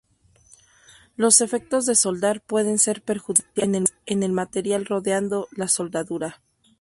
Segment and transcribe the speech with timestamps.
[1.15, 6.41] Los efectos de soldar pueden ser perjudiciales en el material rodeando la soldadura.